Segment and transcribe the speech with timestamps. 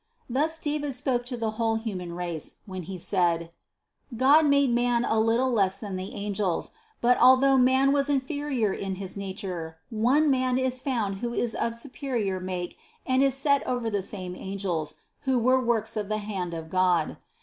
[0.27, 3.51] Thus David spoke to the whole human race, when he said:
[4.17, 8.75] God made man a little less than the angels; but although man was in ferior
[8.75, 13.35] in his nature, one Man is found who is of su perior make and is
[13.35, 14.95] set over these same angels,
[15.25, 17.17] who were works of the hand of God.